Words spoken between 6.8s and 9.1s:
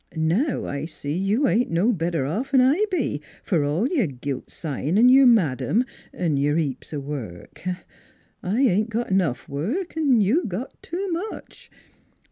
o' work. I ain't